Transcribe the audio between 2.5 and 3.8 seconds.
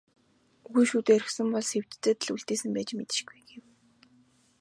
байж мэдэшгүй" гэв.